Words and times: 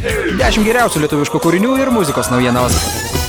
10 0.00 0.64
geriausių 0.64 1.04
lietuviškų 1.04 1.42
kūrinių 1.44 1.76
ir 1.82 1.92
muzikos 1.92 2.32
naujienos. 2.32 3.19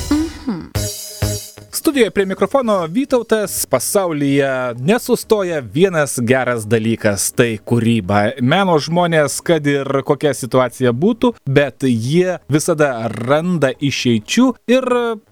Studijoje 1.81 2.11
prie 2.11 2.25
mikrofono 2.25 2.87
Vytautas 2.87 3.65
pasaulyje 3.65 4.75
nesustoja 4.79 5.59
vienas 5.73 6.19
geras 6.21 6.67
dalykas- 6.67 7.31
tai 7.37 7.57
kūryba. 7.65 8.31
Meno 8.41 8.77
žmonės, 8.77 9.41
kad 9.43 9.67
ir 9.67 9.85
kokia 10.05 10.33
situacija 10.33 10.91
būtų, 10.93 11.33
bet 11.45 11.81
jie 11.81 12.37
visada 12.49 13.09
randa 13.09 13.71
išeičių 13.73 14.53
ir 14.67 14.83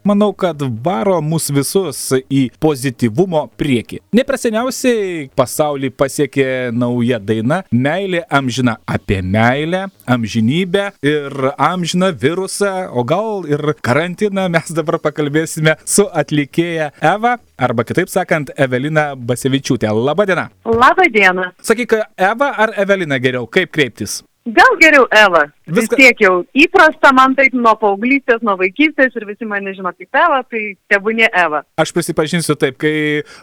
manau, 0.04 0.34
kad 0.34 0.58
varo 0.84 1.22
mus 1.22 1.52
visus 1.52 2.14
į 2.32 2.50
pozityvumo 2.60 3.50
priekį. 3.58 4.00
Nepreseniausiai 4.14 5.30
pasaulį 5.38 5.92
pasiekė 5.92 6.74
nauja 6.74 7.20
daina- 7.20 7.64
Meilė 7.72 8.24
amžina 8.32 8.78
apie 8.88 9.22
meilę, 9.22 9.92
amžinybę 10.08 10.92
ir 11.04 11.54
amžiną 11.60 12.12
virusą, 12.12 12.90
o 12.92 13.04
gal 13.04 13.46
ir 13.46 13.76
karantiną 13.84 14.50
mes 14.50 14.72
dabar 14.72 14.98
pakalbėsime 14.98 15.78
su 15.86 16.06
atlikėju 16.06 16.39
atlikėja 16.40 16.92
Eva, 17.02 17.38
arba 17.58 17.84
kitaip 17.84 18.10
sakant, 18.10 18.52
Evelina 18.58 19.16
Basevičiūtė. 19.16 19.90
Labadiena. 19.92 20.50
Labadiena. 20.66 21.52
Sakyk, 21.62 22.00
Eva 22.18 22.54
ar 22.58 22.74
Evelina 22.78 23.20
geriau, 23.20 23.48
kaip 23.48 23.72
kreiptis? 23.72 24.24
Gal 24.48 24.78
geriau 24.80 25.06
Eva. 25.12 25.50
Viską... 25.70 25.98
Vis 25.98 26.06
tiek 26.06 26.24
jau 26.24 26.34
įprasta 26.58 27.12
man 27.16 27.36
taip 27.38 27.56
nuo 27.58 27.74
paauglystės, 27.80 28.42
nuo 28.46 28.56
vaikystės 28.60 29.16
ir 29.18 29.26
visi 29.30 29.48
mane 29.50 29.74
žino 29.76 29.92
kaip 29.94 30.20
Eva, 30.22 30.42
tai 30.50 30.64
tebūnė 30.92 31.30
Eva. 31.30 31.64
Aš 31.80 31.94
prisipažinsiu 31.96 32.56
taip, 32.60 32.78
kai 32.82 32.94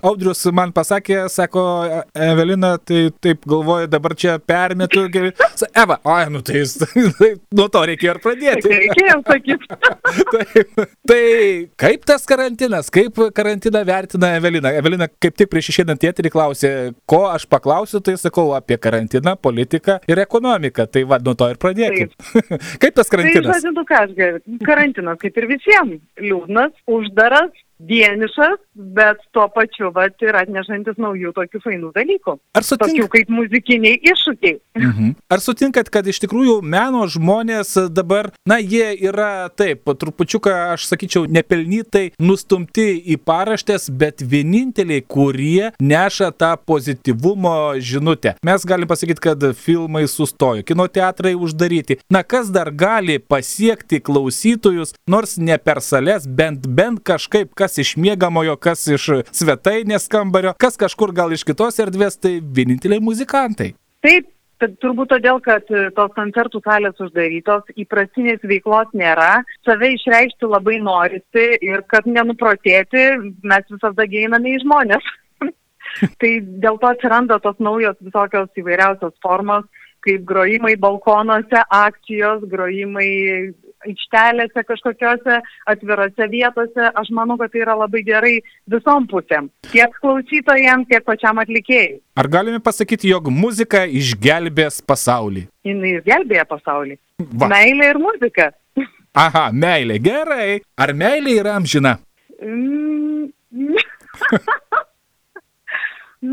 Audrius 0.06 0.42
man 0.54 0.72
pasakė, 0.76 1.26
sako, 1.32 1.64
Evelina, 2.26 2.76
tai 2.82 3.06
taip 3.22 3.46
galvoju, 3.48 3.90
dabar 3.90 4.16
čia 4.18 4.36
permetu. 4.42 5.06
Eva, 5.76 5.98
oi, 6.04 6.26
nu 6.32 6.42
tai, 6.46 6.64
tai 7.20 7.32
nuo 7.56 7.68
to 7.72 7.84
reikėjo 7.92 8.16
ir 8.16 8.22
pradėti. 8.24 8.72
Reikėjo 8.72 9.18
sakyti. 9.26 9.80
taip, 10.34 10.84
tai 11.08 11.22
kaip 11.86 12.06
tas 12.08 12.26
karantinas, 12.28 12.90
kaip 12.92 13.20
karantiną 13.36 13.84
vertina 13.86 14.34
Evelina? 14.40 14.72
Evelina 14.76 15.08
kaip 15.22 15.36
tik 15.38 15.50
prieš 15.52 15.70
išėdant 15.74 16.02
tėterį 16.02 16.32
klausė, 16.34 16.72
ko 17.08 17.26
aš 17.30 17.46
paklausiu, 17.50 18.02
tai 18.04 18.16
sakau 18.20 18.50
apie 18.56 18.78
karantiną, 18.80 19.36
politiką 19.40 20.00
ir 20.10 20.22
ekonomiką. 20.24 20.88
Tai 20.92 21.04
vad, 21.10 21.26
nuo 21.26 21.36
to 21.38 21.48
ir 21.52 21.60
pradėkime. 21.62 22.15
Kaip 22.82 22.96
tas 22.96 23.10
karantinas? 23.12 23.46
Tai, 23.50 23.60
žodžiu, 23.60 23.84
ką 23.88 24.00
aš 24.06 24.14
geriu. 24.16 24.58
Karantinas 24.66 25.20
kaip 25.20 25.40
ir 25.40 25.48
visiems. 25.50 26.02
Liūdnas, 26.22 26.72
uždaras, 26.88 27.52
vienišas, 27.78 28.60
bet 28.96 29.20
tuo 29.36 29.46
pačiu 29.52 29.90
vat, 29.94 30.16
ir 30.24 30.36
atnešantis 30.36 30.98
naujų 31.00 31.32
tokių 31.36 31.60
fainų 31.64 31.90
dalykų. 31.96 32.36
Ar 32.56 32.64
sutinkat? 32.64 32.94
Tokių 32.94 33.08
kaip 33.12 33.32
muzikiniai 33.36 33.98
iššūkiai. 34.00 34.56
Mhm. 34.80 35.12
Ar 35.32 35.42
sutinkat, 35.44 35.90
kad 35.92 36.06
iš 36.08 36.20
tikrųjų 36.24 36.58
meno 36.64 37.04
žmonės 37.10 37.74
dabar, 37.92 38.30
na, 38.48 38.58
jie 38.60 38.92
yra 39.08 39.48
taip, 39.52 39.84
trupučiuką, 39.86 40.54
aš 40.76 40.88
sakyčiau, 40.90 41.26
nepelnytai 41.28 42.10
nustumti 42.22 42.88
į 43.12 43.18
paraštės, 43.26 43.88
bet 43.92 44.24
vieninteliai, 44.24 45.04
kurie 45.04 45.72
neša 45.80 46.32
tą 46.36 46.54
pozityvumo 46.68 47.76
žinutę. 47.80 48.36
Mes 48.46 48.66
galim 48.68 48.88
pasakyti, 48.88 49.22
kad 49.28 49.48
filmai 49.56 50.06
sustojo, 50.10 50.64
kino 50.66 50.88
teatrai 50.88 51.34
uždaryti. 51.36 52.00
Na, 52.12 52.22
kas 52.24 52.48
dar 52.54 52.72
gali 52.72 53.18
pasiekti 53.20 54.00
klausytojus, 54.04 54.94
nors 55.10 55.36
ne 55.36 55.58
per 55.60 55.82
sales, 55.84 56.26
bent, 56.26 56.66
bent 56.66 57.02
kažkaip, 57.06 57.52
kas 57.56 57.65
kas 57.66 57.82
iš 57.82 57.96
mėgamojo, 57.98 58.54
kas 58.62 58.86
iš 58.94 59.10
svetainės 59.34 60.06
kambario, 60.12 60.54
kas 60.62 60.78
kažkur 60.78 61.12
gal 61.16 61.34
iš 61.34 61.42
kitos 61.48 61.82
erdvės, 61.82 62.18
tai 62.22 62.38
vieninteliai 62.40 63.02
muzikantai. 63.02 63.72
Taip, 64.06 64.28
turbūt 64.62 65.10
todėl, 65.10 65.40
kad 65.42 65.66
tos 65.96 66.12
koncertų 66.14 66.62
salės 66.64 67.00
uždarytos, 67.02 67.66
įprastinės 67.74 68.44
veiklos 68.46 68.92
nėra, 68.94 69.42
save 69.66 69.90
išreikšti 69.96 70.48
labai 70.48 70.78
norisi 70.84 71.46
ir 71.58 71.82
kad 71.90 72.06
nenuprotėti, 72.06 73.06
mes 73.42 73.66
visada 73.74 74.06
geiname 74.06 74.54
į 74.54 74.62
žmonės. 74.64 75.10
tai 76.22 76.32
dėl 76.62 76.78
to 76.78 76.92
atsiranda 76.92 77.40
tos 77.42 77.58
naujos 77.58 77.98
visokios 78.04 78.62
įvairiausios 78.62 79.16
formos, 79.24 79.66
kaip 80.06 80.22
grojimai 80.28 80.76
balkonuose, 80.78 81.66
akcijos, 81.74 82.46
grojimai 82.46 83.10
aikštelėse 83.84 84.64
kažkokiose 84.66 85.38
atvirose 85.70 86.28
vietose, 86.32 86.88
aš 87.00 87.10
manau, 87.14 87.36
kad 87.40 87.52
tai 87.52 87.62
yra 87.64 87.76
labai 87.78 88.02
gerai 88.06 88.34
visom 88.72 89.06
pusėm. 89.10 89.50
Tiek 89.70 89.92
klausytojams, 90.00 90.88
tiek 90.90 91.04
pačiam 91.06 91.40
atlikėjai. 91.42 91.98
Ar 92.16 92.30
galime 92.32 92.60
pasakyti, 92.64 93.10
jog 93.12 93.30
muzika 93.32 93.84
išgelbės 93.86 94.80
pasaulį? 94.86 95.46
Jis 95.66 95.86
išgelbėja 95.92 96.46
pasaulį. 96.48 96.98
Va. 97.40 97.50
Meilė 97.52 97.92
ir 97.92 98.00
muzika. 98.00 98.50
Aha, 99.16 99.48
meilė, 99.52 99.96
gerai. 100.02 100.60
Ar 100.76 100.92
meilė 100.92 101.38
yra 101.40 101.56
amžina? 101.56 101.96
Mm. 102.42 103.30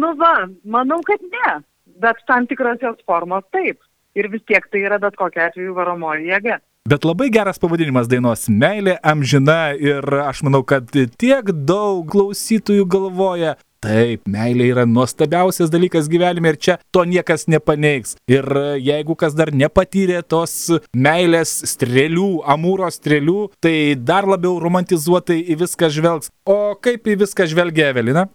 nu 0.02 0.10
va, 0.20 0.34
manau, 0.68 1.00
kad 1.08 1.24
ne. 1.24 1.62
Bet 2.04 2.20
tam 2.28 2.48
tikros 2.50 2.82
jos 2.84 3.00
formos 3.08 3.46
taip. 3.56 3.80
Ir 4.18 4.28
vis 4.30 4.44
tiek 4.50 4.66
tai 4.70 4.84
yra 4.86 5.00
bet 5.02 5.16
kokia 5.18 5.48
atveju 5.50 5.74
varomoji 5.78 6.30
jėga. 6.30 6.60
Bet 6.94 7.08
labai 7.10 7.32
geras 7.34 7.58
pavadinimas 7.58 8.06
dainos- 8.06 8.44
Meilė 8.62 9.00
amžina 9.02 9.74
ir 9.74 10.06
aš 10.22 10.44
manau, 10.46 10.60
kad 10.62 10.92
tiek 10.94 11.48
daug 11.66 12.06
klausytojų 12.06 12.86
galvoja, 12.86 13.56
Taip, 13.84 14.22
meilė 14.32 14.70
yra 14.72 14.84
nuostabiausias 14.88 15.72
dalykas 15.74 16.06
gyvenime 16.08 16.54
ir 16.54 16.56
čia 16.56 16.78
to 16.94 17.02
niekas 17.04 17.50
nepaneigs. 17.52 18.14
Ir 18.32 18.46
jeigu 18.80 19.18
kas 19.18 19.34
dar 19.34 19.52
nepatyrė 19.52 20.22
tos 20.24 20.54
meilės 20.96 21.52
strėlių, 21.74 22.46
amūro 22.46 22.88
strėlių, 22.94 23.50
tai 23.60 23.96
dar 23.98 24.30
labiau 24.30 24.62
romantizuotai 24.64 25.42
į 25.50 25.60
viską 25.66 25.90
žvelgs. 25.98 26.32
O 26.46 26.78
kaip 26.80 27.10
į 27.10 27.18
viską 27.26 27.50
žvelgia 27.50 27.90
Evelina? 27.90 28.30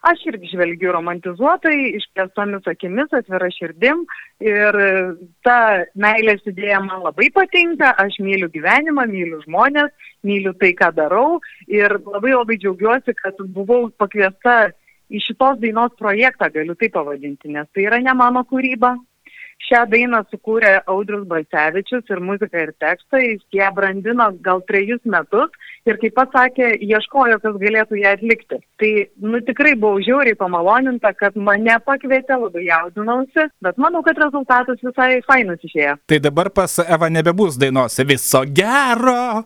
Aš 0.00 0.22
irgi 0.30 0.48
žvelgiu 0.54 0.94
romantizuotai, 0.94 1.74
išplėstomis 1.98 2.68
akimis, 2.70 3.10
atvira 3.12 3.50
širdim 3.52 4.06
ir 4.40 4.78
ta 5.44 5.56
meilės 5.92 6.40
idėja 6.48 6.78
man 6.86 7.02
labai 7.04 7.28
patinka, 7.34 7.92
aš 8.00 8.16
myliu 8.24 8.48
gyvenimą, 8.54 9.04
myliu 9.10 9.42
žmonės, 9.44 9.92
myliu 10.24 10.54
tai, 10.56 10.72
ką 10.78 10.88
darau 10.96 11.42
ir 11.68 11.98
labai 12.06 12.32
labai 12.32 12.56
džiaugiuosi, 12.62 13.16
kad 13.20 13.44
buvau 13.52 13.90
pakviesta 14.00 14.72
į 15.12 15.20
šitos 15.26 15.60
dainos 15.60 15.92
projektą, 16.00 16.48
galiu 16.54 16.78
tai 16.80 16.88
pavadinti, 16.96 17.52
nes 17.52 17.68
tai 17.74 17.84
yra 17.90 18.00
ne 18.00 18.16
mano 18.16 18.46
kūryba, 18.48 18.96
Šią 19.60 19.82
dainą 19.92 20.22
sukūrė 20.30 20.70
Audrius 20.88 21.26
Balcevičius 21.28 22.08
ir 22.10 22.22
muzika 22.24 22.62
ir 22.64 22.72
tekstai, 22.80 23.20
jis 23.34 23.58
ją 23.58 23.68
brandino 23.76 24.30
gal 24.46 24.62
trejus 24.66 25.02
metus 25.04 25.52
ir 25.88 25.98
kaip 26.02 26.16
pats 26.16 26.34
sakė, 26.36 26.72
ieškojo, 26.84 27.38
kas 27.42 27.56
galėtų 27.62 28.00
ją 28.00 28.14
atlikti. 28.16 28.60
Tai, 28.80 28.90
nu, 29.24 29.40
tikrai 29.46 29.74
buvau 29.80 30.02
žiauriai 30.04 30.38
pamaloninta, 30.38 31.12
kad 31.16 31.36
mane 31.36 31.76
pakvietė, 31.86 32.38
labai 32.40 32.66
jaudinausi, 32.68 33.48
bet 33.64 33.80
manau, 33.80 34.04
kad 34.06 34.20
rezultatas 34.20 34.80
visai 34.84 35.20
fainas 35.28 35.62
išėjo. 35.66 35.96
Tai 36.10 36.20
dabar 36.22 36.52
pas 36.54 36.78
Eva 36.86 37.10
nebebus 37.12 37.58
dainos 37.60 37.98
viso 38.06 38.44
gero. 38.46 39.44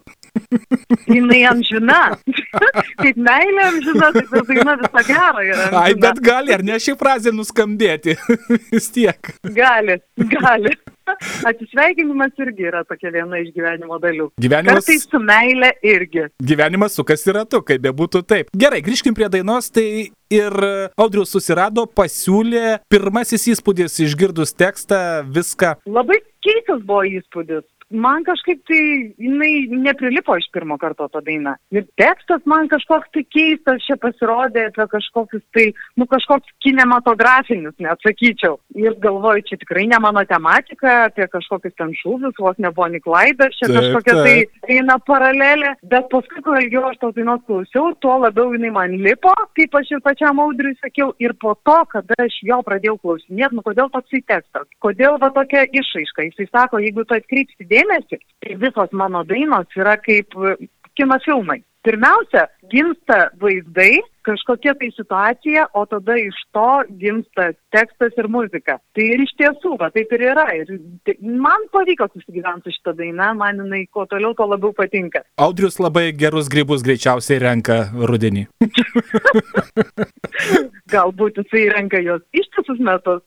Jinai 1.07 1.45
amžina. 1.51 2.01
Kaip 3.03 3.19
meilė 3.19 3.69
amžina, 3.69 4.11
tai 4.15 4.25
ta 4.31 4.43
daina 4.49 4.77
visą 4.81 5.05
gerą 5.07 5.45
yra. 5.45 5.69
Amžina. 5.69 5.83
Ai, 5.83 5.95
bet 6.07 6.21
gali, 6.25 6.55
ar 6.57 6.65
ne 6.67 6.81
ši 6.83 6.97
frazė 6.99 7.35
nuskambėti? 7.35 8.17
Vis 8.75 8.91
tiek. 8.95 9.35
Gali, 9.55 10.01
gali. 10.35 10.75
Atsisveikinimas 11.51 12.35
irgi 12.41 12.69
yra 12.71 12.83
tokia 12.89 13.13
viena 13.15 13.41
iš 13.43 13.53
gyvenimo 13.55 13.99
dalių. 14.03 14.31
Gyvenimas. 14.41 14.85
Kartais 14.85 15.07
su 15.11 15.21
meilė 15.23 15.73
irgi. 15.85 16.29
Gyvenimas 16.53 16.97
sukasi 16.99 17.35
ratu, 17.37 17.61
kaip 17.67 17.83
bebūtų 17.85 18.25
taip. 18.29 18.53
Gerai, 18.57 18.83
grįžkim 18.85 19.17
prie 19.17 19.29
dainos, 19.33 19.71
tai 19.75 19.87
ir 20.33 20.57
Audrius 21.01 21.35
susirado, 21.35 21.87
pasiūlė 21.87 22.81
pirmasis 22.93 23.49
įspūdis 23.55 24.01
išgirdus 24.07 24.55
tekstą, 24.57 25.01
viską. 25.35 25.77
Labai 25.91 26.21
keistas 26.45 26.83
buvo 26.85 27.05
įspūdis 27.09 27.65
man 27.95 28.25
kažkaip 28.27 28.63
tai 28.69 28.81
jinai 29.19 29.53
neprilipo 29.71 30.37
iš 30.39 30.47
pirmo 30.53 30.77
karto 30.81 31.09
tą 31.13 31.23
dainą. 31.25 31.55
Ir 31.75 31.87
tekstas 32.01 32.45
man 32.51 32.69
kažkoks 32.73 33.11
tai 33.15 33.25
keistas 33.31 33.85
čia 33.87 33.97
pasirodė 34.01 34.69
apie 34.69 34.87
kažkokius 34.93 35.45
tai, 35.55 35.67
nu 36.01 36.07
kažkoks 36.11 36.51
kinematografinis, 36.65 37.77
net 37.83 38.03
sakyčiau. 38.05 38.59
Ir 38.79 38.97
galvoju, 39.03 39.45
čia 39.49 39.59
tikrai 39.63 39.87
ne 39.91 40.01
mano 40.03 40.25
tematika, 40.29 41.07
apie 41.09 41.29
kažkokius 41.33 41.77
ten 41.79 41.95
šūvius, 42.01 42.39
vos 42.41 42.59
ne 42.63 42.73
Bonnie 42.75 43.03
Clyde, 43.05 43.51
čia 43.59 43.69
taip, 43.69 43.79
kažkokia 43.79 44.17
taip. 44.21 44.55
tai 44.65 44.79
eina 44.79 44.99
paralelė. 45.07 45.75
Bet 45.91 46.11
paskui, 46.13 46.43
kuo 46.45 46.57
ilgiau 46.61 46.89
aš 46.91 47.01
tos 47.03 47.17
dainos 47.19 47.45
klausiau, 47.49 47.95
tuo 48.03 48.19
labiau 48.25 48.53
jinai 48.57 48.73
man 48.75 48.97
lipo, 49.05 49.33
kaip 49.59 49.79
aš 49.81 49.95
ir 49.97 50.05
pačiam 50.05 50.43
audriui 50.43 50.77
sakiau. 50.81 51.13
Ir 51.23 51.37
po 51.41 51.55
to, 51.67 51.79
kada 51.93 52.19
aš 52.27 52.41
jo 52.47 52.61
pradėjau 52.67 52.99
klausinėti, 53.03 53.59
nu 53.59 53.65
kodėl 53.67 53.91
toksai 53.95 54.23
tekstas, 54.27 54.69
kodėl 54.85 55.19
va 55.23 55.31
tokia 55.35 55.65
išaiška. 55.71 56.29
Jisai 56.31 56.49
sako, 56.51 56.81
jeigu 56.83 57.05
tu 57.07 57.17
atkreipsi 57.17 57.69
dėmesį, 57.71 57.84
tai 57.89 58.57
visos 58.61 58.93
mano 58.93 59.25
dainos 59.25 59.69
yra 59.77 59.97
kaip 60.01 60.35
e, 60.35 60.57
kino 60.97 61.19
filmai. 61.25 61.63
Pirmiausia, 61.85 62.47
gimsta 62.73 63.27
vaizdai, 63.37 63.99
kažkokia 64.25 64.73
tai 64.81 64.89
situacija, 64.97 65.67
o 65.77 65.83
tada 65.85 66.15
iš 66.17 66.39
to 66.57 66.69
gimsta 67.01 67.51
tekstas 67.77 68.17
ir 68.17 68.29
muzika. 68.33 68.79
Tai 68.97 69.05
ir 69.05 69.21
iš 69.27 69.35
tiesų, 69.37 69.75
va, 69.83 69.91
taip 69.93 70.15
ir 70.17 70.25
yra. 70.31 70.47
Ir 70.57 70.73
man 71.21 71.67
pavyko 71.77 72.09
susigyventi 72.15 72.73
su 72.73 72.79
šitą 72.79 72.97
dainą, 73.03 73.35
man 73.37 73.61
jinai 73.61 73.83
kuo 73.93 74.07
toliau, 74.09 74.33
tuo 74.39 74.49
labiau 74.49 74.73
patinka. 74.73 75.27
Audrius 75.37 75.77
labai 75.77 76.07
gerus 76.17 76.49
grybus 76.49 76.87
greičiausiai 76.87 77.43
renka 77.45 77.83
rudenį. 78.01 78.49
Galbūt 80.95 81.41
jisai 81.43 81.65
renka 81.73 82.01
jos 82.05 82.23
ištisus 82.37 82.81
metus. 82.85 83.23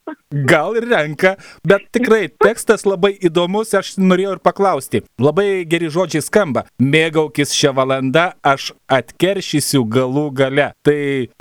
Gal 0.47 0.77
ir 0.79 0.87
renka, 0.87 1.35
bet 1.67 1.87
tikrai 1.95 2.27
tekstas 2.43 2.85
labai 2.87 3.13
įdomus, 3.29 3.73
aš 3.77 3.95
norėjau 3.99 4.37
ir 4.37 4.43
paklausti. 4.43 5.03
Labai 5.21 5.65
geri 5.69 5.91
žodžiai 5.91 6.23
skamba. 6.23 6.65
Mėgaukis 6.79 7.55
šią 7.57 7.73
valandą, 7.77 8.29
aš 8.43 8.71
atkeršysiu 8.99 9.83
galų 9.91 10.29
gale. 10.41 10.71
Tai 10.87 10.99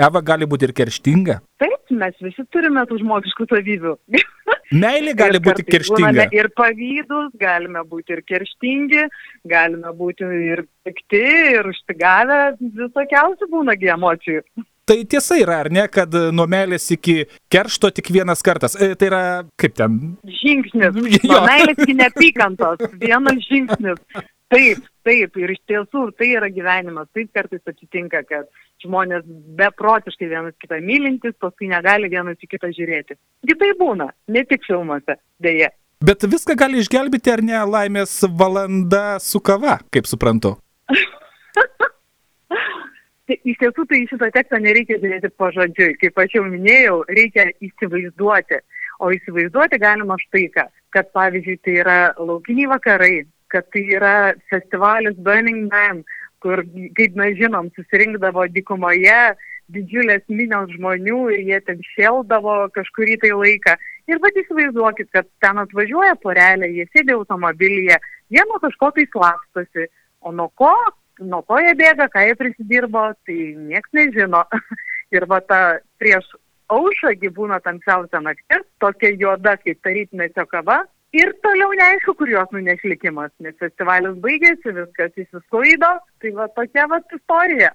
Eva 0.08 0.22
gali 0.22 0.48
būti 0.50 0.68
ir 0.68 0.74
kerštinga. 0.76 1.40
Taip, 1.62 1.94
mes 1.94 2.18
visi 2.20 2.44
turime 2.52 2.82
tų 2.90 3.00
žmogiškų 3.04 3.48
savybių. 3.52 3.96
Meilė 4.82 5.14
gali 5.18 5.38
būti 5.42 5.62
kerštinga. 5.66 6.28
Ir 6.34 6.50
pavydus, 6.58 7.30
galime 7.38 7.84
būti 7.86 8.16
ir 8.16 8.22
kerštingi, 8.26 9.04
galime 9.46 9.92
būti 9.94 10.26
ir 10.50 10.64
pikti, 10.86 11.22
ir 11.54 11.70
užsigavę, 11.70 12.40
visokiausių 12.60 13.50
būnagi 13.52 13.94
emocijų. 13.94 14.42
Tai 14.86 15.00
tiesa 15.10 15.34
yra, 15.42 15.56
ar 15.64 15.68
ne, 15.74 15.82
kad 15.90 16.12
nuo 16.30 16.44
meilės 16.46 16.84
iki 16.94 17.24
keršto 17.50 17.88
tik 17.90 18.12
vienas 18.14 18.44
kartas. 18.46 18.76
E, 18.78 18.92
tai 18.94 19.08
yra, 19.08 19.22
kaip 19.58 19.74
ten? 19.74 19.96
Žingsnis. 20.30 20.94
Nuo 21.26 21.40
meilės 21.42 21.80
iki 21.82 21.96
neapykantos. 21.98 22.84
Vienas 23.00 23.40
žingsnis. 23.48 23.98
Taip, 24.54 24.84
taip. 25.02 25.40
Ir 25.42 25.54
iš 25.56 25.58
tiesų 25.66 26.04
tai 26.14 26.28
yra 26.36 26.52
gyvenimas. 26.54 27.08
Taip 27.18 27.32
kartais 27.34 27.64
atsitinka, 27.66 28.22
kad 28.28 28.46
žmonės 28.84 29.26
beprotiškai 29.58 30.30
vienas 30.30 30.54
kitą 30.62 30.78
mylintis, 30.84 31.34
paskui 31.42 31.72
negali 31.72 32.12
vienas 32.12 32.38
į 32.38 32.52
kitą 32.54 32.70
žiūrėti. 32.76 33.18
Kitai 33.50 33.72
būna, 33.80 34.12
ne 34.30 34.46
tik 34.46 34.62
filmuose, 34.70 35.18
dėje. 35.42 35.72
Bet 36.06 36.22
viską 36.30 36.54
gali 36.62 36.78
išgelbėti, 36.84 37.34
ar 37.34 37.42
ne, 37.42 37.58
laimės 37.74 38.20
valanda 38.38 39.18
su 39.18 39.42
kava, 39.42 39.80
kaip 39.90 40.06
suprantu. 40.06 40.54
Tai 43.26 43.36
iš 43.42 43.58
tiesų 43.58 43.84
tai 43.90 44.02
šitą 44.06 44.28
tekstą 44.34 44.60
nereikia 44.62 45.00
žiūrėti 45.02 45.32
pažodžiui. 45.40 45.96
Kaip 45.98 46.18
aš 46.22 46.36
jau 46.36 46.44
minėjau, 46.46 47.00
reikia 47.10 47.48
įsivaizduoti. 47.64 48.60
O 49.02 49.10
įsivaizduoti 49.12 49.80
galima 49.82 50.18
štai 50.20 50.46
ką. 50.54 50.68
Kad 50.94 51.10
pavyzdžiui 51.16 51.56
tai 51.66 51.74
yra 51.82 51.96
laukiniai 52.20 52.70
vakarai, 52.70 53.16
kad 53.52 53.66
tai 53.74 53.82
yra 53.98 54.14
festivalis 54.52 55.18
Burning 55.18 55.66
Man, 55.72 56.04
kur, 56.44 56.62
kaip 56.96 57.18
mes 57.18 57.34
žinom, 57.40 57.72
susirinkdavo 57.74 58.46
dykumoje 58.54 59.18
didžiulės 59.74 60.22
minios 60.30 60.70
žmonių 60.76 61.20
ir 61.34 61.42
jie 61.48 61.58
ten 61.66 61.80
šėldavo 61.94 62.68
kažkurį 62.76 63.16
tai 63.24 63.32
laiką. 63.34 63.74
Ir 64.06 64.20
vad 64.22 64.38
įsivaizduokit, 64.38 65.10
kad 65.10 65.26
ten 65.42 65.58
atvažiuoja 65.64 66.14
porelė, 66.22 66.70
jie 66.70 66.86
sėdė 66.92 67.16
automobilyje, 67.16 67.98
jie 68.30 68.44
nuo 68.46 68.60
kažko 68.62 68.92
tai 68.94 69.08
slapstosi. 69.10 69.88
O 70.22 70.30
nuo 70.34 70.46
ko, 70.58 70.72
nuo 71.20 71.42
ko 71.46 71.60
jie 71.62 71.74
bėga, 71.78 72.08
ką 72.12 72.26
jie 72.26 72.34
prisidirbo, 72.38 73.06
tai 73.28 73.38
nieks 73.56 73.92
nežino. 73.96 74.44
ir 75.14 75.26
va 75.30 75.40
ta 75.40 75.60
prieš 76.00 76.26
aušągi 76.72 77.30
būna 77.34 77.60
tamsiausia 77.62 78.20
naktis, 78.22 78.66
tokia 78.82 79.12
juoda 79.14 79.56
kaip 79.62 79.82
tarytmečio 79.86 80.46
kava. 80.50 80.82
Ir 81.14 81.30
toliau 81.44 81.70
neaišku, 81.78 82.16
kur 82.18 82.28
jos 82.28 82.50
nuneš 82.52 82.82
likimas, 82.84 83.30
nes 83.40 83.54
festivalis 83.62 84.18
baigėsi, 84.24 84.74
viskas 84.74 85.14
įsisklaido, 85.22 85.92
tai 86.20 86.32
va 86.36 86.48
tokia 86.56 86.86
va 86.90 87.00
istorija. 87.14 87.72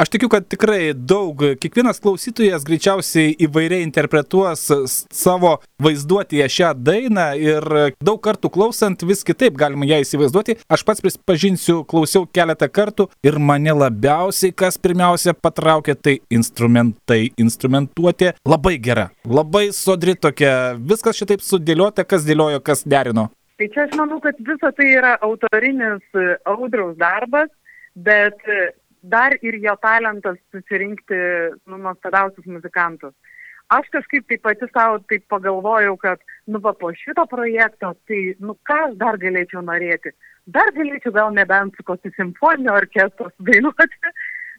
Aš 0.00 0.08
tikiu, 0.10 0.30
kad 0.32 0.46
tikrai 0.48 0.94
daug, 0.96 1.42
kiekvienas 1.60 2.00
klausytojas 2.02 2.64
greičiausiai 2.66 3.34
įvairiai 3.44 3.84
interpretuos 3.84 4.64
savo 5.12 5.52
vaizduotėje 5.84 6.48
šią 6.50 6.70
dainą 6.80 7.26
ir 7.38 7.66
daug 8.02 8.18
kartų 8.24 8.50
klausant 8.56 9.04
vis 9.06 9.22
kitaip 9.28 9.58
galima 9.60 9.86
ją 9.86 10.00
įsivaizduoti. 10.02 10.56
Aš 10.72 10.86
pats 10.88 11.04
prisipažinsiu, 11.04 11.82
klausiau 11.86 12.26
keletą 12.26 12.70
kartų 12.72 13.06
ir 13.22 13.38
mane 13.38 13.76
labiausiai, 13.76 14.56
kas 14.56 14.80
pirmiausia 14.80 15.36
patraukė, 15.36 15.94
tai 15.94 16.16
instrumentai, 16.32 17.28
instrumentuotė 17.38 18.34
labai 18.48 18.78
gera, 18.82 19.10
labai 19.28 19.68
sodri 19.76 20.16
tokia, 20.16 20.74
viskas 20.80 21.20
šitaip 21.20 21.44
sudėliota, 21.44 22.08
kas 22.08 22.26
dėliojo, 22.26 22.64
kas 22.64 22.82
derino. 22.88 23.28
Tai 23.60 23.68
čia 23.70 23.84
aš 23.86 23.92
manau, 23.94 24.18
kad 24.22 24.38
visa 24.42 24.72
tai 24.74 24.88
yra 24.96 25.12
autorinis 25.22 26.02
e, 26.18 26.32
audriaus 26.50 26.96
darbas, 26.98 27.52
bet 27.94 28.48
e, 28.48 28.72
dar 29.02 29.36
ir 29.42 29.58
jo 29.62 29.76
talentas 29.82 30.38
susirinkti 30.52 31.18
nu, 31.66 31.76
nuostabiausius 31.76 32.46
muzikantus. 32.46 33.14
Aš 33.72 33.88
kažkaip 33.92 34.26
taip 34.28 34.42
pati 34.44 34.66
savo 34.72 34.98
taip 35.08 35.24
pagalvojau, 35.32 35.96
kad, 35.96 36.20
nu, 36.46 36.60
va, 36.60 36.74
po 36.76 36.90
šito 36.92 37.24
projekto, 37.30 37.94
tai, 38.08 38.20
nu, 38.40 38.56
ką 38.68 38.80
aš 38.88 38.96
dar 39.00 39.16
galėčiau 39.22 39.62
norėti? 39.64 40.12
Dar 40.46 40.68
galėčiau 40.76 41.14
gal 41.16 41.32
nebent 41.32 41.76
su 41.76 41.86
kokiu 41.88 42.12
simfoninio 42.16 42.76
orkestru 42.80 43.30
dainuoti. 43.38 44.14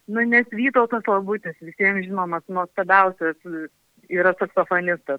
Nu, 0.05 0.21
nes 0.21 0.45
Vytautas 0.53 1.07
Labutis, 1.09 1.55
visiems 1.65 2.03
žinomas, 2.05 2.43
nuostabiausias 2.45 3.39
e, 3.49 3.63
yra 4.13 4.35
saksofonistas. 4.37 5.17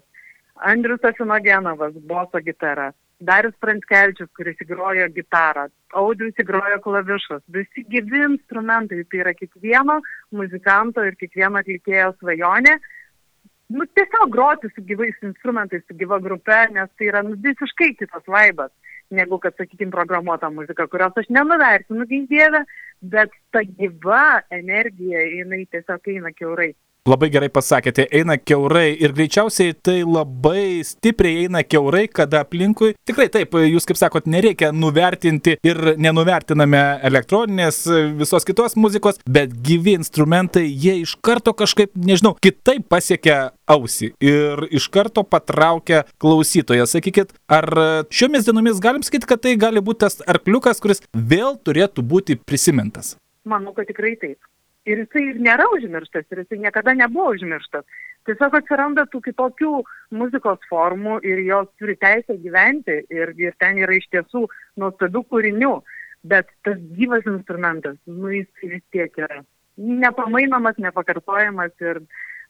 Andrius 0.63 1.03
Asinogenovas, 1.03 1.97
boso 2.07 2.39
gitara. 2.39 2.93
Darius 3.19 3.55
Pranskevičius, 3.63 4.29
kuris 4.37 4.59
įgrojo 4.61 5.07
gitarą. 5.15 5.65
Audrius 5.97 6.37
įgrojo 6.41 6.77
klavišus. 6.83 7.41
Visi 7.53 7.83
gyvi 7.89 8.21
instrumentai, 8.27 9.01
tai 9.09 9.23
yra 9.23 9.33
kiekvieno 9.37 9.97
muzikanto 10.37 11.05
ir 11.07 11.17
kiekvieno 11.17 11.63
atlikėjo 11.63 12.11
svajonė. 12.19 12.75
Nu, 13.73 13.87
tiesiog 13.97 14.29
groti 14.31 14.69
su 14.71 14.83
gyvais 14.85 15.17
instrumentais, 15.25 15.83
su 15.87 15.97
gyva 15.97 16.21
grupe, 16.23 16.59
nes 16.75 16.91
tai 16.95 17.09
yra 17.09 17.23
nu, 17.25 17.35
visiškai 17.43 17.95
kitas 17.99 18.23
vaibas, 18.29 18.71
negu 19.11 19.41
kad, 19.43 19.57
sakykime, 19.57 19.91
programuota 19.91 20.51
muzika, 20.53 20.85
kurios 20.87 21.17
aš 21.19 21.27
nenuvertinu, 21.33 22.05
ginkdėvę, 22.07 22.61
bet 23.11 23.33
ta 23.51 23.65
gyva 23.65 24.43
energija, 24.55 25.25
jinai 25.41 25.65
tiesiog 25.73 26.13
eina 26.13 26.31
keurai. 26.37 26.71
Labai 27.07 27.29
gerai 27.31 27.47
pasakėte, 27.47 28.03
eina 28.11 28.35
keurai 28.35 28.89
ir 28.91 29.13
greičiausiai 29.15 29.77
tai 29.79 30.01
labai 30.03 30.81
stipriai 30.83 31.45
eina 31.45 31.61
keurai, 31.63 32.03
kada 32.11 32.41
aplinkui, 32.43 32.97
tikrai 33.07 33.29
taip, 33.31 33.55
jūs 33.55 33.87
kaip 33.87 33.99
sakot, 33.99 34.27
nereikia 34.27 34.73
nuvertinti 34.75 35.53
ir 35.63 35.79
nenuvertiname 35.95 36.81
elektroninės 37.07 37.79
visos 38.19 38.43
kitos 38.47 38.75
muzikos, 38.75 39.21
bet 39.23 39.53
gyvi 39.63 39.95
instrumentai, 40.01 40.65
jie 40.67 40.97
iš 41.05 41.15
karto 41.23 41.55
kažkaip, 41.55 41.93
nežinau, 41.95 42.33
kitaip 42.43 42.89
pasiekia 42.91 43.37
ausį 43.71 44.11
ir 44.19 44.67
iš 44.67 44.89
karto 44.91 45.23
patraukia 45.23 46.03
klausytoją. 46.19 46.89
Sakykit, 46.91 47.31
ar 47.47 47.71
šiomis 48.11 48.49
dienomis 48.49 48.83
galim 48.83 49.07
sakyti, 49.07 49.31
kad 49.31 49.45
tai 49.47 49.55
gali 49.55 49.79
būti 49.79 50.03
tas 50.03 50.19
arkliukas, 50.27 50.83
kuris 50.83 51.05
vėl 51.15 51.55
turėtų 51.63 52.03
būti 52.03 52.35
prisimintas? 52.43 53.15
Manau, 53.47 53.71
kad 53.71 53.87
tikrai 53.87 54.17
taip. 54.19 54.41
Ir 54.87 55.03
jisai 55.03 55.23
ir 55.33 55.39
nėra 55.43 55.65
užmirštas, 55.75 56.25
ir 56.31 56.43
jisai 56.43 56.61
niekada 56.63 56.93
nebuvo 56.95 57.33
užmirštas. 57.35 57.83
Tiesiog 58.27 58.55
atsiranda 58.59 59.03
tų 59.11 59.21
kitokių 59.25 59.73
muzikos 60.15 60.63
formų 60.69 61.19
ir 61.27 61.43
jos 61.47 61.67
turi 61.79 61.97
teisę 61.99 62.37
gyventi 62.43 63.01
ir, 63.11 63.33
ir 63.35 63.55
ten 63.59 63.79
yra 63.83 63.95
iš 63.97 64.07
tiesų 64.15 64.45
nuostabių 64.79 65.23
kūrinių. 65.31 65.75
Bet 66.27 66.49
tas 66.65 66.79
gyvas 66.97 67.27
instrumentas, 67.29 67.99
nu 68.07 68.31
jis 68.33 68.47
vis 68.63 68.83
tiek 68.91 69.13
yra 69.21 69.43
nepamainomas, 69.77 70.79
nepakartojamas 70.81 71.71
ir 71.83 72.01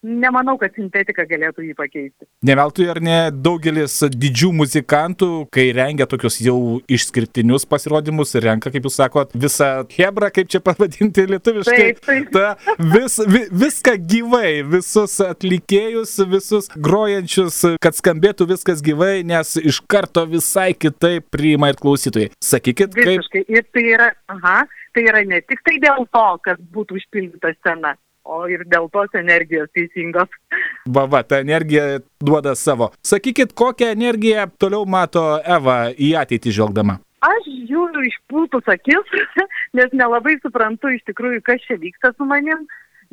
nemanau, 0.05 0.55
kad 0.61 0.75
sintetika 0.77 1.25
galėtų 1.27 1.65
jį 1.67 1.75
pakeisti. 1.77 2.27
Neveltui 2.47 2.87
ar 2.91 2.99
ne 3.03 3.17
daugelis 3.33 3.99
didžių 4.13 4.53
muzikantų, 4.61 5.29
kai 5.53 5.67
rengia 5.75 6.07
tokius 6.09 6.39
jau 6.43 6.57
išskirtinius 6.91 7.67
pasirodymus, 7.69 8.35
renka, 8.43 8.71
kaip 8.73 8.87
jūs 8.87 8.99
sakot, 9.01 9.35
visą 9.35 9.69
hebrą, 9.97 10.31
kaip 10.33 10.51
čia 10.53 10.61
pavadinti 10.63 11.27
lietuviškai. 11.33 11.77
Taip, 11.77 12.01
taip. 12.07 12.31
Ta, 12.33 12.77
vis, 12.79 13.19
vi, 13.27 13.43
viską 13.65 13.97
gyvai, 14.07 14.51
visus 14.77 15.17
atlikėjus, 15.25 16.15
visus 16.31 16.71
grojančius, 16.75 17.59
kad 17.83 17.97
skambėtų 17.97 18.49
viskas 18.53 18.83
gyvai, 18.85 19.21
nes 19.27 19.57
iš 19.59 19.81
karto 19.89 20.23
visai 20.29 20.71
kitaip 20.77 21.27
priima 21.33 21.73
ir 21.73 21.81
klausytojai. 21.81 22.31
Sakykit, 22.43 22.95
kaip 22.95 23.17
Visiškai. 23.17 23.43
Ir 23.51 23.65
tai 23.73 23.83
yra, 23.91 24.09
aha, 24.31 24.57
tai 24.93 25.05
yra 25.09 25.23
ne 25.27 25.41
tik 25.45 25.63
tai 25.65 25.77
dėl 25.83 26.05
to, 26.13 26.27
kad 26.45 26.61
būtų 26.73 26.99
užpildyta 26.99 27.53
scena, 27.59 27.95
o 28.27 28.43
ir 28.51 28.63
dėl 28.69 28.89
tos 28.93 29.15
energijos 29.17 29.71
teisingos. 29.75 30.29
va, 30.95 31.07
va, 31.09 31.23
ta 31.23 31.41
energija 31.43 31.99
duoda 32.19 32.55
savo. 32.55 32.91
Sakykit, 33.05 33.55
kokią 33.57 33.93
energiją 33.95 34.47
toliau 34.59 34.85
mato 34.85 35.25
Eva 35.43 35.87
į 35.91 36.13
ateitį 36.21 36.55
žvelgdama. 36.59 36.99
Aš 37.25 37.47
žiūriu 37.69 38.03
išpūtus 38.07 38.67
akis, 38.69 39.15
nes 39.77 39.93
nelabai 39.95 40.37
suprantu 40.43 40.91
iš 40.93 41.03
tikrųjų, 41.09 41.41
kas 41.45 41.63
čia 41.65 41.79
vyksta 41.81 42.13
su 42.13 42.27
manim. 42.29 42.67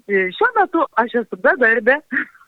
E, 0.05 0.29
Šiuo 0.37 0.51
metu 0.59 0.85
aš 1.01 1.21
esu 1.23 1.39
bedarbė, 1.41 2.01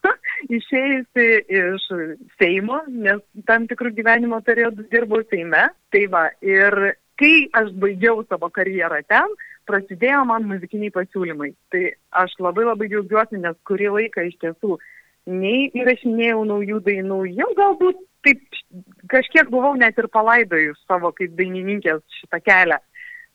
išėjusi 0.59 1.27
iš 1.63 1.89
Seimo, 2.37 2.83
nes 2.93 3.23
tam 3.49 3.67
tikrų 3.71 3.95
gyvenimo 3.97 4.43
periodų 4.45 4.87
dirbau 4.93 5.25
Seime. 5.31 5.69
Tai 5.95 6.05
va, 6.13 6.29
ir 6.45 6.97
kai 7.17 7.49
aš 7.57 7.73
baigiau 7.81 8.21
savo 8.29 8.51
karjerą 8.53 9.01
ten, 9.09 9.37
prasidėjo 9.69 10.25
man 10.29 10.47
muzikiniai 10.51 10.95
pasiūlymai. 10.95 11.53
Tai 11.73 11.83
aš 12.23 12.37
labai 12.43 12.67
labai 12.69 12.91
džiaugiuosi, 12.93 13.41
nes 13.43 13.57
kurį 13.69 13.93
laiką 13.99 14.27
iš 14.29 14.39
tiesų 14.43 14.79
nei 15.27 15.67
įrašinėjau 15.75 16.45
naujų 16.47 16.81
dainų, 16.87 17.21
jau 17.35 17.49
galbūt 17.59 18.03
taip 18.27 18.43
kažkiek 19.11 19.51
buvau 19.51 19.75
net 19.79 19.99
ir 19.99 20.09
palaidojus 20.13 20.79
savo 20.87 21.13
kaip 21.15 21.35
dainininkės 21.39 22.03
šitą 22.21 22.43
kelią. 22.47 22.79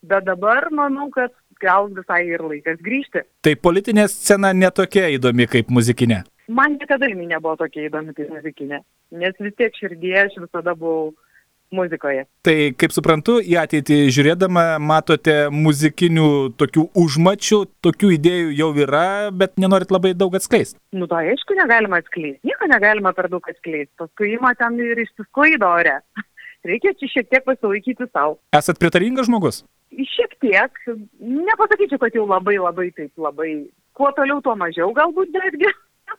Bet 0.01 0.25
dabar 0.25 0.71
manau, 0.73 1.11
kad 1.13 1.33
gal 1.61 1.91
visai 1.93 2.23
ir 2.31 2.41
laikas 2.41 2.79
grįžti. 2.81 3.23
Tai 3.45 3.53
politinė 3.67 4.07
scena 4.09 4.53
netokia 4.57 5.11
įdomi 5.13 5.45
kaip 5.51 5.69
muzikinė. 5.69 6.23
Man 6.51 6.79
niekada 6.79 7.07
jinai 7.07 7.29
nebuvo 7.29 7.59
tokia 7.59 7.85
įdomi 7.87 8.15
kaip 8.17 8.31
muzikinė, 8.33 8.81
nes 9.21 9.37
vis 9.39 9.53
tiek 9.59 9.77
širdie 9.77 10.15
aš 10.23 10.39
visada 10.41 10.73
buvau 10.75 11.11
muzikoje. 11.75 12.25
Tai 12.45 12.55
kaip 12.79 12.93
suprantu, 12.95 13.37
į 13.41 13.57
ateitį 13.61 13.97
žiūrėdama 14.13 14.65
matote 14.83 15.35
muzikinių 15.53 16.27
tokių 16.59 16.85
užmačių, 17.03 17.61
tokių 17.85 18.11
idėjų 18.17 18.53
jau 18.59 18.69
yra, 18.85 19.05
bet 19.31 19.55
nenorit 19.61 19.93
labai 19.93 20.13
daug 20.17 20.35
atskleisti. 20.37 20.79
Nu, 20.95 21.07
to 21.11 21.19
aišku 21.19 21.57
negalima 21.57 22.01
atskleisti. 22.01 22.41
Nieko 22.47 22.69
negalima 22.71 23.13
per 23.17 23.29
daug 23.31 23.47
atskleisti. 23.51 23.93
Paskui 24.01 24.35
ima 24.35 24.53
ten 24.59 24.79
ir 24.83 25.03
išsisklaido 25.05 25.69
ore. 25.69 25.99
Reikia 26.67 26.93
čia 26.99 27.09
šiek 27.15 27.31
tiek 27.31 27.45
pasilaikyti 27.47 28.09
savo. 28.11 28.37
Esat 28.57 28.79
pritaringas 28.81 29.29
žmogus? 29.29 29.63
Šiek 29.91 30.35
tiek. 30.43 30.83
Nepasakyčiau, 31.19 32.01
kad 32.01 32.15
jau 32.15 32.27
labai 32.29 32.59
labai 32.61 32.91
taip 32.97 33.11
labai. 33.17 33.55
Kuo 33.97 34.11
toliau, 34.15 34.43
tuo 34.43 34.53
mažiau 34.59 34.93
galbūt 34.95 35.33
netgi. 35.35 35.71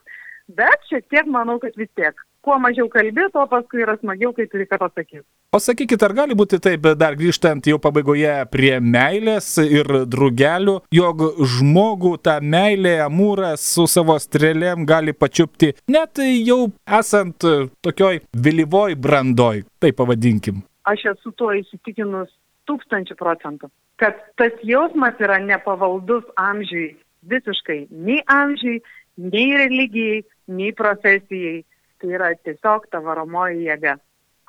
Bet 0.59 0.91
šiek 0.91 1.07
tiek 1.13 1.31
manau, 1.31 1.61
kad 1.63 1.79
vis 1.79 1.89
tiek 1.97 2.19
kuo 2.43 2.59
mažiau 2.63 2.91
kalbė, 2.93 3.29
tuo 3.33 3.47
paskui 3.51 3.85
yra 3.85 3.97
smagiau, 4.01 4.35
kai 4.37 4.49
turi 4.51 4.67
ką 4.69 4.79
pasakyti. 4.83 5.25
O 5.53 5.59
sakykit, 5.61 6.01
ar 6.01 6.15
gali 6.17 6.33
būti 6.33 6.57
taip, 6.65 6.87
dar 6.97 7.13
grįžtant 7.13 7.67
jau 7.69 7.77
pabaigoje 7.85 8.33
prie 8.49 8.71
meilės 8.81 9.51
ir 9.61 9.85
drugelių, 10.09 10.79
jog 10.97 11.25
žmogų 11.55 12.13
tą 12.25 12.39
meilę 12.41 12.95
amūras 13.05 13.67
su 13.75 13.85
savo 13.85 14.15
strėlėm 14.17 14.87
gali 14.89 15.13
pačiupti 15.13 15.75
net 15.93 16.23
jau 16.25 16.71
esant 16.99 17.45
tokioj 17.85 18.23
vėlyvoj 18.47 18.97
brandoj, 18.97 19.61
tai 19.77 19.91
pavadinkim. 19.99 20.63
Aš 20.89 21.05
esu 21.11 21.35
tuo 21.37 21.51
įsitikinus 21.59 22.31
tūkstančių 22.71 23.17
procentų, 23.21 23.69
kad 24.01 24.23
tas 24.41 24.57
jausmas 24.65 25.21
yra 25.21 25.37
nepavaldus 25.43 26.25
amžiui, 26.41 26.95
visiškai 27.29 27.77
nei 27.91 28.23
amžiui, 28.39 28.79
nei 29.21 29.53
religijai, 29.61 30.25
nei 30.49 30.73
profesijai. 30.81 31.61
Tai 32.01 32.17
yra 32.17 32.33
tiesiog 32.41 32.89
ta 32.89 33.03
varomoji 33.05 33.69
jėga, 33.69 33.99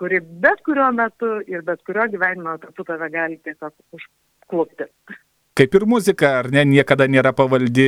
kuri 0.04 0.20
bet 0.20 0.60
kuriuo 0.68 0.92
metu 0.92 1.28
ir 1.48 1.62
bet 1.68 1.80
kurio 1.88 2.10
gyvenimo 2.12 2.58
etapu 2.58 2.84
tave 2.84 3.08
gali 3.10 3.38
tiesiog 3.46 3.72
užklupti. 3.96 4.90
Kaip 5.56 5.76
ir 5.78 5.86
muzika, 5.88 6.32
ar 6.42 6.50
ne, 6.52 6.66
niekada 6.66 7.06
nėra 7.08 7.32
pavaldi 7.38 7.86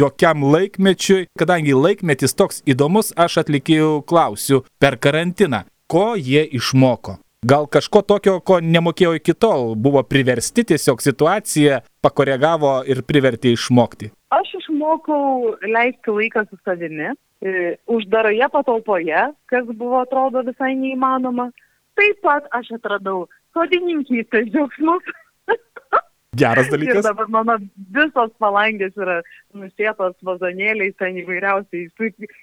jokiam 0.00 0.46
laikmečiui. 0.54 1.26
Kadangi 1.40 1.74
laikmetis 1.76 2.36
toks 2.38 2.62
įdomus, 2.72 3.10
aš 3.24 3.40
atlikėjų 3.42 3.90
klausiu 4.08 4.62
per 4.80 4.96
karantiną, 4.96 5.64
ko 5.92 6.12
jie 6.16 6.46
išmoko. 6.60 7.18
Gal 7.46 7.68
kažko 7.70 8.02
tokio, 8.02 8.40
ko 8.42 8.58
nemokėjo 8.58 9.12
iki 9.20 9.34
tol, 9.38 9.76
buvo 9.78 10.02
priversti 10.02 10.64
tiesiog 10.72 11.02
situacija, 11.04 11.84
pakoregavo 12.02 12.80
ir 12.90 13.04
privertė 13.06 13.52
išmokti. 13.54 14.10
Aš 14.34 14.56
išmokau 14.58 15.54
leisti 15.62 16.14
laiką 16.16 16.42
su 16.48 16.58
savimi, 16.66 17.12
E, 17.40 17.76
uždaroje 17.86 18.48
patalpoje, 18.52 19.20
kas 19.46 19.66
buvo 19.78 20.00
atrodo 20.02 20.42
visai 20.42 20.72
neįmanoma. 20.74 21.52
Taip 21.98 22.18
pat 22.26 22.48
aš 22.58 22.72
atradau 22.78 23.28
sodininkystės 23.54 24.50
džiaugsmus. 24.50 25.12
Geras 26.42 26.66
dalykas. 26.72 26.98
Ir 26.98 27.06
dabar 27.06 27.30
mano 27.30 27.56
visos 27.94 28.32
palangės 28.42 28.98
yra 28.98 29.20
nusėtos 29.54 30.18
vazonėliais, 30.26 30.96
ten 30.98 31.22
įvairiausiais, 31.22 31.94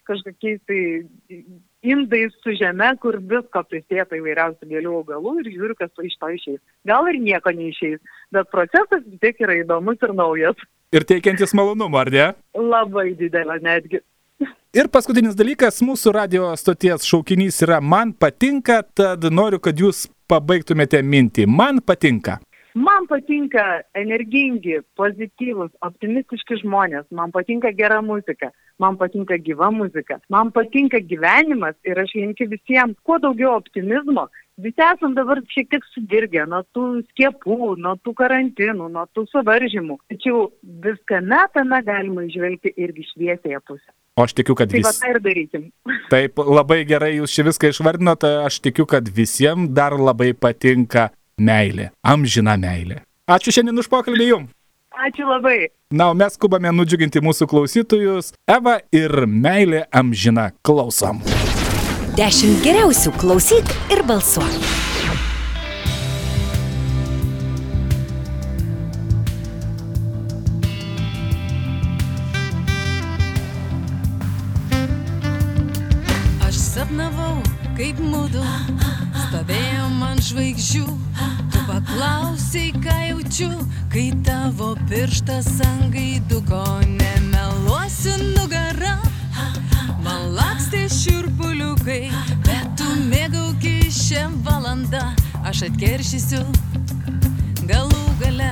kažkokiais 0.07 0.63
tai 0.63 0.79
indais 1.85 2.33
su 2.43 2.55
žeme, 2.57 2.89
kur 3.01 3.17
visko 3.33 3.61
prisėta 3.69 4.17
įvairiausių 4.17 4.69
gėlių 4.71 4.95
augalų 5.01 5.35
ir 5.41 5.51
žiūriu, 5.53 5.77
kas 5.79 5.91
iš 6.01 6.17
to 6.21 6.31
išeis. 6.33 6.61
Gal 6.87 7.07
ir 7.11 7.19
nieko 7.21 7.53
neišeis, 7.55 8.01
bet 8.35 8.49
procesas 8.53 9.05
vis 9.05 9.21
tiek 9.21 9.39
yra 9.45 9.59
įdomus 9.61 10.01
ir 10.01 10.15
naujas. 10.17 10.65
Ir 10.95 11.05
teikiantis 11.07 11.55
malonumą, 11.57 12.05
ar 12.05 12.11
ne? 12.13 12.27
Labai 12.55 13.13
didelę 13.19 13.59
netgi. 13.63 14.01
Ir 14.75 14.89
paskutinis 14.91 15.37
dalykas, 15.39 15.79
mūsų 15.87 16.11
radio 16.11 16.49
stoties 16.59 17.05
šaukinys 17.07 17.61
yra 17.63 17.77
man 17.79 18.11
patinka, 18.11 18.81
tad 18.83 19.23
noriu, 19.31 19.61
kad 19.63 19.79
jūs 19.79 20.09
pabaigtumėte 20.27 20.99
mintį. 20.99 21.45
Man 21.47 21.79
patinka. 21.79 22.41
Man 22.75 23.05
patinka 23.07 23.63
energingi, 23.95 24.81
pozityvus, 24.99 25.71
optimistiški 25.87 26.57
žmonės, 26.59 27.05
man 27.15 27.31
patinka 27.31 27.71
gera 27.71 28.01
muzika, 28.03 28.49
man 28.79 28.97
patinka 28.97 29.37
gyva 29.37 29.71
muzika, 29.71 30.19
man 30.29 30.51
patinka 30.55 30.99
gyvenimas 30.99 31.75
ir 31.87 31.99
aš 32.01 32.15
linkiu 32.17 32.49
visiems 32.51 32.97
kuo 33.03 33.19
daugiau 33.23 33.55
optimizmo. 33.59 34.27
Visi 34.63 34.79
esam 34.79 35.15
dabar 35.17 35.41
šiek 35.51 35.67
tiek 35.73 35.83
sudirgę 35.91 36.45
nuo 36.47 36.61
tų 36.75 36.85
skiepų, 37.09 37.73
nuo 37.83 37.97
tų 37.99 38.13
karantinų, 38.15 38.87
nuo 38.93 39.03
tų 39.11 39.25
suvaržymų. 39.33 39.97
Tačiau 40.13 40.45
viskame 40.85 41.41
tame 41.55 41.81
galima 41.83 42.23
išvelgti 42.23 42.71
irgi 42.79 43.03
šviesėje 43.11 43.59
pusę. 43.67 43.91
O 44.15 44.23
aš 44.23 44.31
tikiu, 44.37 44.55
kad 44.55 44.71
visi. 44.71 44.87
Taip, 44.87 45.09
ir 45.11 45.19
darykim. 45.25 45.65
Taip, 46.13 46.39
labai 46.39 46.85
gerai 46.87 47.17
jūs 47.17 47.35
čia 47.35 47.43
viską 47.49 47.73
išvardinote, 47.73 48.31
aš 48.47 48.61
tikiu, 48.63 48.87
kad 48.87 49.11
visiems 49.11 49.73
dar 49.75 49.97
labai 49.99 50.31
patinka 50.31 51.09
meilė, 51.35 51.91
amžina 51.99 52.55
meilė. 52.55 53.03
Ačiū 53.27 53.51
šiandien 53.51 53.83
už 53.83 53.91
pokalbį 53.91 54.29
jums. 54.29 54.54
Ačiū 54.95 55.27
labai. 55.27 55.67
Na, 55.91 56.09
o 56.09 56.15
mes 56.17 56.37
skubame 56.39 56.71
nudžiuginti 56.71 57.19
mūsų 57.23 57.49
klausytojus. 57.51 58.31
Eva 58.47 58.79
ir 58.95 59.25
meilė 59.27 59.83
amžina. 59.91 60.51
Klausom. 60.65 61.19
Dešimt 62.15 62.63
geriausių 62.63 63.11
klausyk 63.19 63.75
ir 63.91 64.05
balsuok. 64.07 64.75
kaip 77.75 77.99
mūdu, 77.99 78.43
stovėjom 79.25 80.03
ant 80.07 80.23
žvaigždžių. 80.23 81.14
Tu 81.95 82.01
paklausai, 82.01 82.73
ką 82.83 82.95
jaučiu, 83.07 83.49
kai 83.89 84.11
tavo 84.23 84.75
pirštas 84.89 85.61
ant 85.63 85.93
gaiduko 85.93 86.63
nemeluosiu 86.83 88.15
nugarą. 88.35 88.97
Man 90.03 90.35
lakstė 90.35 90.89
širpuliukai, 90.91 92.11
bet 92.43 92.67
tu 92.75 92.89
mėgauki 93.07 93.87
šią 93.87 94.27
valandą, 94.43 95.05
aš 95.47 95.69
atkeršysiu 95.69 96.43
galų 97.63 98.03
gale. 98.19 98.51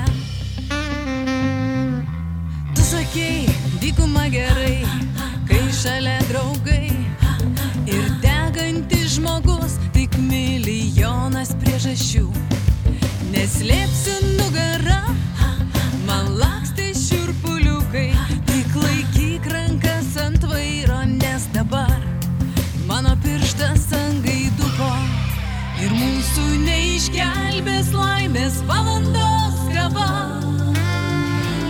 Tu 2.72 2.88
sakei, 2.94 3.44
dykuma 3.84 4.30
gerai, 4.32 4.88
kai 5.52 5.66
šalia 5.84 6.16
draugai 6.32 6.96
ir 7.92 8.08
degantis 8.24 9.18
žmogus 9.18 9.82
tik 9.92 10.16
milijonas 10.32 11.58
priežasčių. 11.60 12.30
Neslėpsiu 13.34 14.14
nugarą, 14.38 15.00
man 16.06 16.28
lakstė 16.38 16.92
šiurpuliukai, 16.94 18.12
tik 18.46 18.76
laikyk 18.78 19.48
rankas 19.50 20.12
ant 20.22 20.46
vairo, 20.46 21.00
nes 21.10 21.48
dabar 21.56 21.96
mano 22.86 23.16
pirštas 23.24 23.88
ant 23.98 24.22
gaiduko 24.28 24.92
ir 25.82 25.96
mūsų 25.98 26.46
neišgelbės 26.68 27.90
laimės 27.98 28.62
valandos 28.70 29.58
graba. 29.72 30.08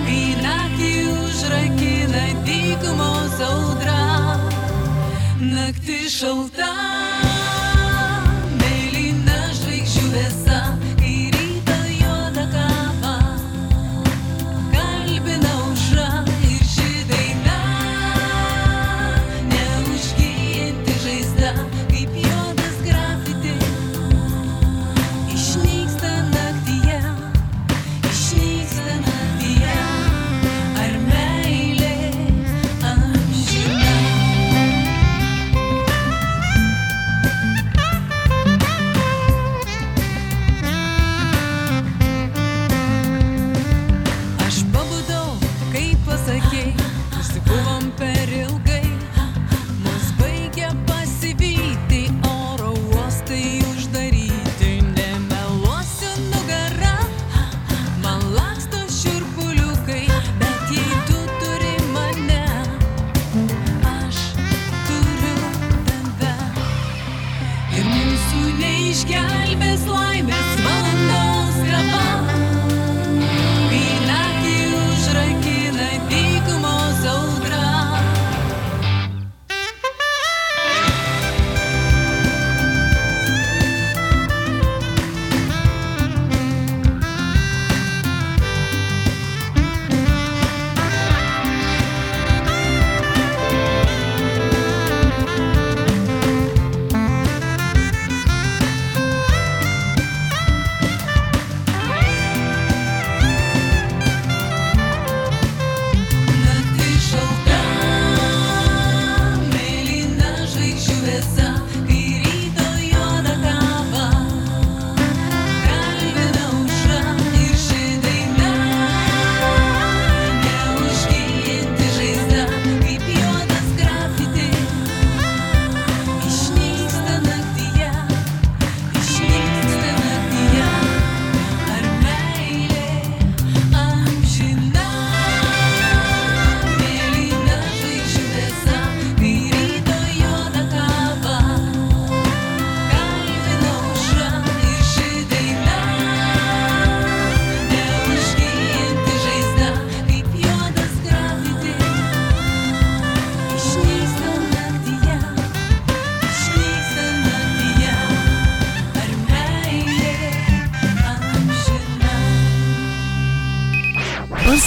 Kai 0.03 0.22
naktį 0.43 0.93
užrakina 1.13 2.27
dykumos 2.43 3.39
audra. 3.48 4.01
Naktis 5.39 6.20
šalta 6.20 7.12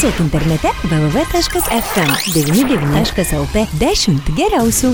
Balsuok 0.06 0.22
internete 0.22 0.70
www.fm99.lt 0.86 3.64
10 3.80 4.20
geriausių. 4.38 4.90